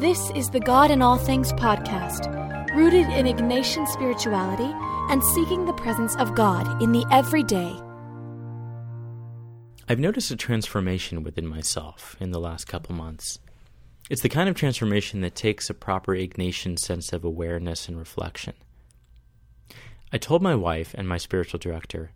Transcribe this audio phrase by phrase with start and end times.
[0.00, 2.26] This is the God in All Things podcast,
[2.74, 4.68] rooted in Ignatian spirituality
[5.08, 7.78] and seeking the presence of God in the everyday.
[9.88, 13.38] I've noticed a transformation within myself in the last couple months.
[14.10, 18.54] It's the kind of transformation that takes a proper Ignatian sense of awareness and reflection.
[20.12, 22.10] I told my wife and my spiritual director,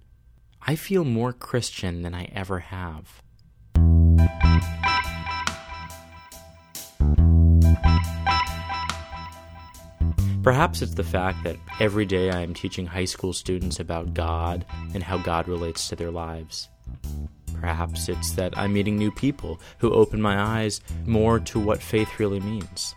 [0.60, 3.22] I feel more Christian than I ever have.
[10.48, 14.64] Perhaps it's the fact that every day I am teaching high school students about God
[14.94, 16.70] and how God relates to their lives.
[17.60, 22.18] Perhaps it's that I'm meeting new people who open my eyes more to what faith
[22.18, 22.94] really means.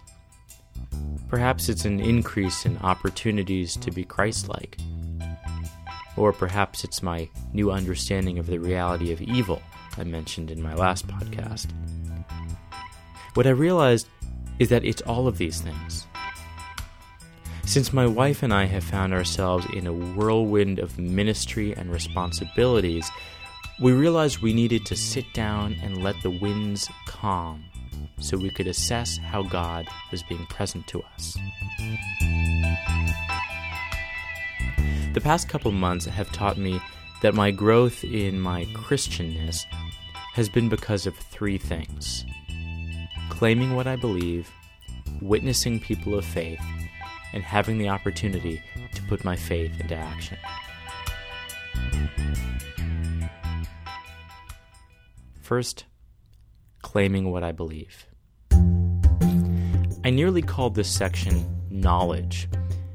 [1.27, 4.77] Perhaps it's an increase in opportunities to be Christ like.
[6.15, 9.61] Or perhaps it's my new understanding of the reality of evil
[9.97, 11.67] I mentioned in my last podcast.
[13.33, 14.07] What I realized
[14.57, 16.07] is that it's all of these things.
[17.71, 23.09] Since my wife and I have found ourselves in a whirlwind of ministry and responsibilities,
[23.79, 27.63] we realized we needed to sit down and let the winds calm
[28.19, 31.37] so we could assess how God was being present to us.
[35.13, 36.81] The past couple months have taught me
[37.21, 39.63] that my growth in my Christianness
[40.33, 42.25] has been because of three things
[43.29, 44.51] claiming what I believe,
[45.21, 46.59] witnessing people of faith,
[47.33, 48.61] and having the opportunity
[48.93, 50.37] to put my faith into action.
[55.41, 55.85] First,
[56.81, 58.05] claiming what I believe.
[60.03, 62.47] I nearly called this section knowledge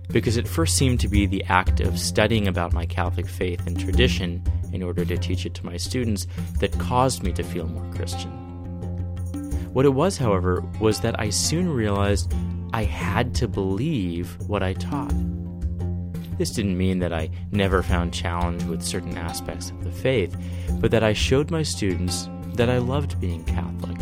[0.09, 3.79] because it first seemed to be the act of studying about my Catholic faith and
[3.79, 4.43] tradition
[4.73, 6.27] in order to teach it to my students
[6.61, 8.46] that caused me to feel more Christian.
[9.77, 12.33] What it was, however, was that I soon realized
[12.73, 15.13] I had to believe what I taught.
[16.39, 20.35] This didn't mean that I never found challenge with certain aspects of the faith,
[20.81, 23.99] but that I showed my students that I loved being Catholic,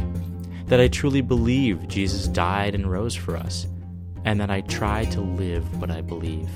[0.67, 3.67] that I truly believe Jesus died and rose for us,
[4.25, 6.51] and that I tried to live what I believe.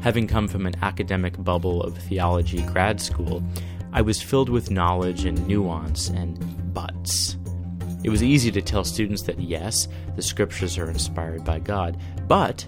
[0.00, 3.44] Having come from an academic bubble of theology grad school,
[3.92, 7.36] I was filled with knowledge and nuance and buts.
[8.02, 12.66] It was easy to tell students that yes, the scriptures are inspired by God, but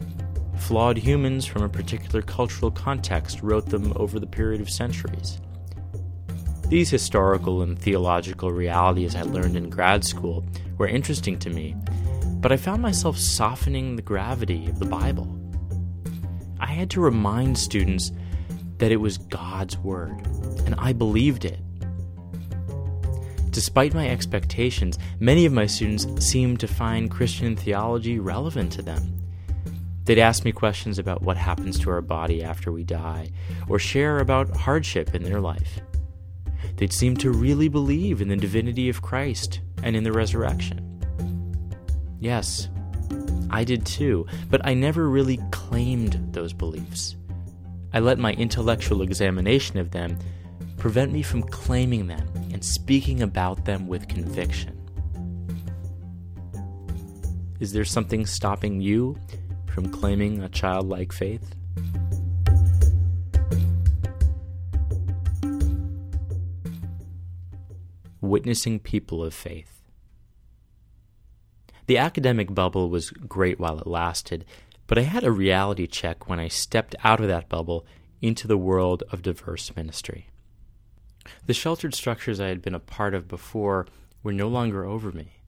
[0.58, 5.40] flawed humans from a particular cultural context wrote them over the period of centuries.
[6.68, 10.44] These historical and theological realities I learned in grad school
[10.78, 11.76] were interesting to me,
[12.40, 15.28] but I found myself softening the gravity of the Bible.
[16.60, 18.12] I had to remind students
[18.78, 20.26] that it was God's Word,
[20.64, 21.60] and I believed it.
[23.52, 29.20] Despite my expectations, many of my students seemed to find Christian theology relevant to them.
[30.04, 33.30] They'd ask me questions about what happens to our body after we die,
[33.68, 35.80] or share about hardship in their life.
[36.76, 40.88] They'd seem to really believe in the divinity of Christ and in the resurrection.
[42.20, 42.70] Yes,
[43.50, 47.16] I did too, but I never really claimed those beliefs.
[47.92, 50.18] I let my intellectual examination of them
[50.82, 54.76] prevent me from claiming them and speaking about them with conviction.
[57.60, 59.16] Is there something stopping you
[59.68, 61.54] from claiming a childlike faith?
[68.20, 69.84] Witnessing people of faith.
[71.86, 74.44] The academic bubble was great while it lasted,
[74.88, 77.86] but I had a reality check when I stepped out of that bubble
[78.20, 80.26] into the world of diverse ministry.
[81.46, 83.86] The sheltered structures I had been a part of before
[84.22, 85.40] were no longer over me.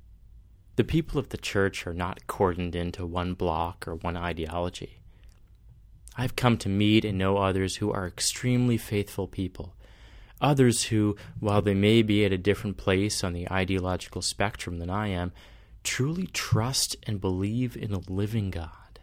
[0.76, 4.98] The people of the church are not cordoned into one block or one ideology.
[6.16, 9.74] I've come to meet and know others who are extremely faithful people,
[10.40, 14.90] others who, while they may be at a different place on the ideological spectrum than
[14.90, 15.32] I am,
[15.82, 19.00] truly trust and believe in a living God.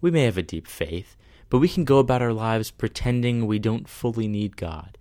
[0.00, 1.16] We may have a deep faith,
[1.48, 4.97] but we can go about our lives pretending we don't fully need God.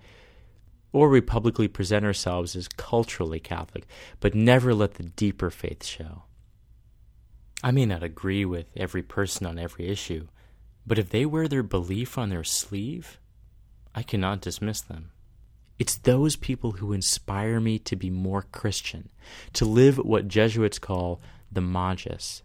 [0.91, 3.85] Or we publicly present ourselves as culturally Catholic,
[4.19, 6.23] but never let the deeper faith show.
[7.63, 10.27] I may not agree with every person on every issue,
[10.85, 13.19] but if they wear their belief on their sleeve,
[13.93, 15.11] I cannot dismiss them.
[15.79, 19.09] It's those people who inspire me to be more Christian,
[19.53, 22.41] to live what Jesuits call the magis.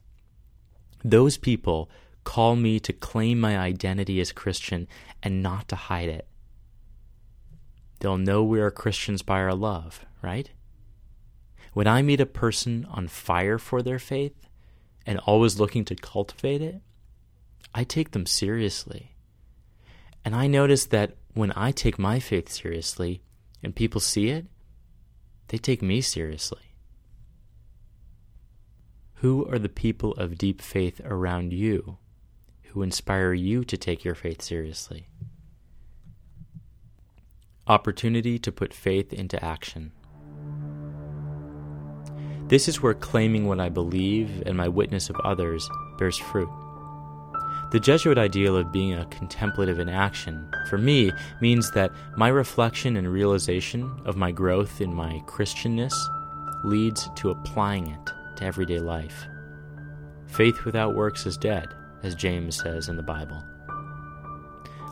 [1.04, 1.90] Those people
[2.24, 4.86] call me to claim my identity as Christian
[5.22, 6.26] and not to hide it.
[8.02, 10.50] They'll know we are Christians by our love, right?
[11.72, 14.34] When I meet a person on fire for their faith
[15.06, 16.80] and always looking to cultivate it,
[17.72, 19.14] I take them seriously.
[20.24, 23.22] And I notice that when I take my faith seriously
[23.62, 24.46] and people see it,
[25.46, 26.74] they take me seriously.
[29.20, 31.98] Who are the people of deep faith around you
[32.72, 35.06] who inspire you to take your faith seriously?
[37.68, 39.92] Opportunity to put faith into action.
[42.48, 46.48] This is where claiming what I believe and my witness of others bears fruit.
[47.70, 52.96] The Jesuit ideal of being a contemplative in action, for me, means that my reflection
[52.96, 55.94] and realization of my growth in my Christianness
[56.64, 59.24] leads to applying it to everyday life.
[60.26, 61.68] Faith without works is dead,
[62.02, 63.40] as James says in the Bible.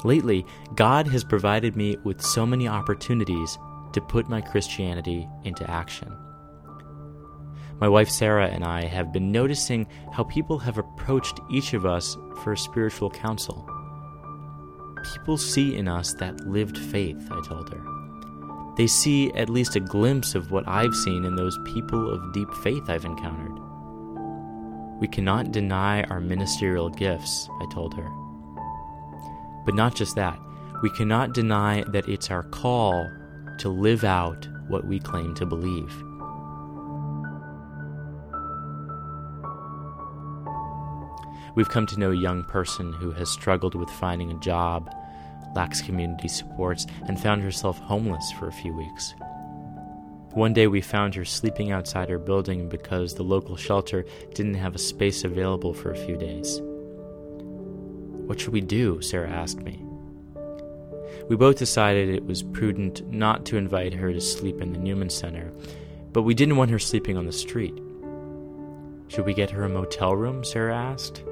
[0.04, 3.58] Lately, God has provided me with so many opportunities
[3.92, 6.16] to put my Christianity into action.
[7.80, 12.16] My wife Sarah and I have been noticing how people have approached each of us
[12.42, 13.68] for spiritual counsel.
[15.14, 17.82] People see in us that lived faith, I told her.
[18.76, 22.52] They see at least a glimpse of what I've seen in those people of deep
[22.62, 23.58] faith I've encountered.
[25.00, 28.19] We cannot deny our ministerial gifts, I told her.
[29.64, 30.38] But not just that,
[30.82, 33.08] we cannot deny that it's our call
[33.58, 35.92] to live out what we claim to believe.
[41.54, 44.94] We've come to know a young person who has struggled with finding a job,
[45.54, 49.14] lacks community supports, and found herself homeless for a few weeks.
[50.32, 54.76] One day we found her sleeping outside her building because the local shelter didn't have
[54.76, 56.62] a space available for a few days.
[58.30, 59.02] What should we do?
[59.02, 59.82] Sarah asked me.
[61.28, 65.10] We both decided it was prudent not to invite her to sleep in the Newman
[65.10, 65.52] Center,
[66.12, 67.74] but we didn't want her sleeping on the street.
[69.08, 70.44] Should we get her a motel room?
[70.44, 71.24] Sarah asked.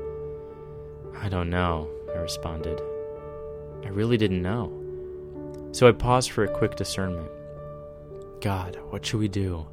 [1.17, 2.83] I don't know, I responded.
[3.85, 5.69] I really didn't know.
[5.71, 7.31] So I paused for a quick discernment.
[8.41, 9.69] God, what should we do?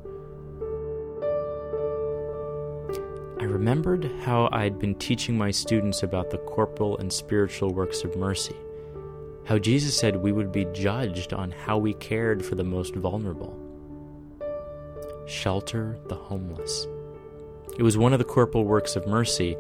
[3.45, 8.17] I remembered how I'd been teaching my students about the corporal and spiritual works of
[8.17, 8.55] mercy,
[9.45, 13.55] how Jesus said we would be judged on how we cared for the most vulnerable.
[15.27, 16.87] Shelter the homeless.
[17.77, 19.55] It was one of the corporal works of mercy,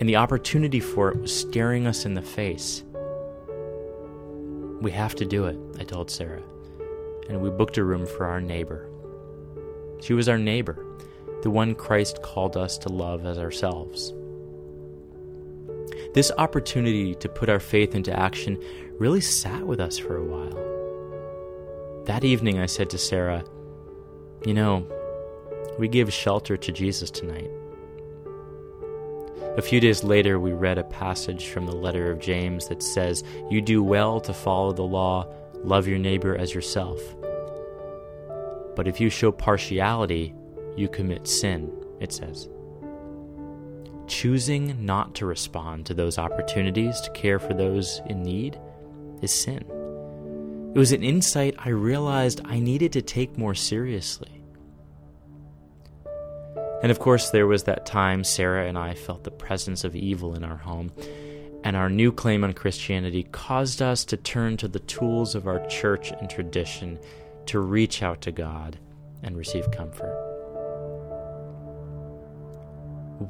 [0.00, 2.82] and the opportunity for it was staring us in the face.
[4.80, 6.42] We have to do it, I told Sarah
[7.28, 8.88] and we booked a room for our neighbor.
[10.00, 10.84] She was our neighbor,
[11.42, 14.12] the one Christ called us to love as ourselves.
[16.12, 18.62] This opportunity to put our faith into action
[18.98, 22.04] really sat with us for a while.
[22.06, 23.44] That evening, I said to Sarah,
[24.44, 24.86] You know,
[25.78, 27.50] we give shelter to Jesus tonight.
[29.56, 33.24] A few days later, we read a passage from the letter of James that says,
[33.50, 35.26] You do well to follow the law,
[35.62, 37.00] love your neighbor as yourself.
[38.76, 40.34] But if you show partiality,
[40.80, 42.48] you commit sin, it says.
[44.08, 48.58] Choosing not to respond to those opportunities to care for those in need
[49.22, 49.64] is sin.
[50.74, 54.42] It was an insight I realized I needed to take more seriously.
[56.82, 60.34] And of course, there was that time Sarah and I felt the presence of evil
[60.34, 60.90] in our home,
[61.62, 65.64] and our new claim on Christianity caused us to turn to the tools of our
[65.66, 66.98] church and tradition
[67.46, 68.78] to reach out to God
[69.22, 70.29] and receive comfort.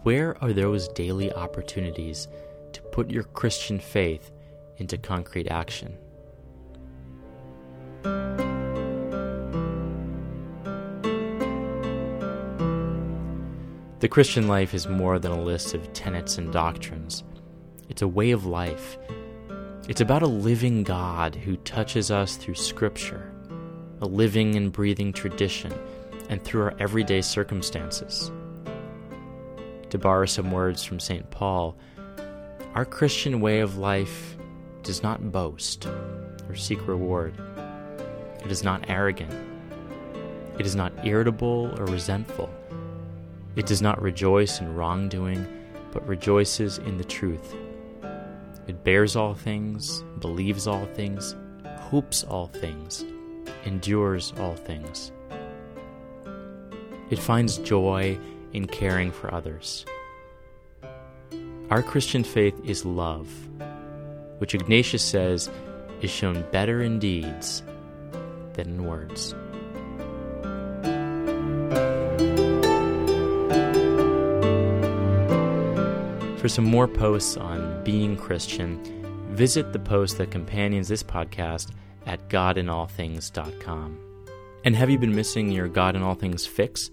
[0.04, 2.28] Where are those daily opportunities
[2.72, 4.30] to put your Christian faith
[4.76, 5.98] into concrete action?
[13.98, 17.24] The Christian life is more than a list of tenets and doctrines.
[17.88, 18.96] It's a way of life.
[19.88, 23.30] It's about a living God who touches us through Scripture
[24.02, 25.72] a living and breathing tradition,
[26.30, 28.30] and through our everyday circumstances.
[29.90, 31.30] To borrow some words from St.
[31.30, 31.76] Paul,
[32.74, 34.36] our Christian way of life
[34.82, 35.86] does not boast
[36.48, 37.34] or seek reward.
[38.44, 39.34] It is not arrogant.
[40.58, 42.48] It is not irritable or resentful.
[43.56, 45.46] It does not rejoice in wrongdoing,
[45.92, 47.54] but rejoices in the truth.
[48.68, 51.34] It bears all things, believes all things,
[51.80, 53.04] hopes all things
[53.64, 55.12] endures all things.
[57.10, 58.18] It finds joy
[58.52, 59.84] in caring for others.
[61.70, 63.28] Our Christian faith is love,
[64.38, 65.48] which Ignatius says
[66.00, 67.62] is shown better in deeds
[68.54, 69.34] than in words.
[76.40, 78.82] For some more posts on being Christian,
[79.28, 81.70] visit the post that companions this podcast
[82.06, 83.98] at godinallthings.com.
[84.64, 86.90] And have you been missing your God in All Things fix?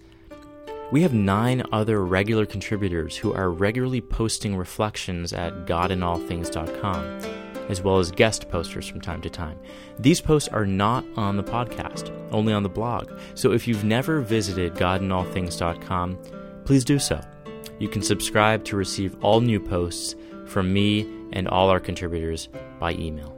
[0.90, 7.04] We have nine other regular contributors who are regularly posting reflections at godinallthings.com,
[7.68, 9.58] as well as guest posters from time to time.
[9.98, 13.10] These posts are not on the podcast, only on the blog.
[13.34, 16.18] So if you've never visited godinallthings.com,
[16.64, 17.20] please do so.
[17.78, 20.16] You can subscribe to receive all new posts
[20.46, 22.48] from me and all our contributors
[22.80, 23.37] by email.